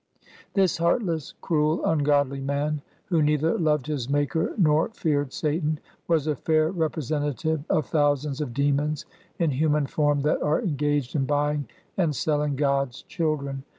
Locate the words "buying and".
11.25-12.15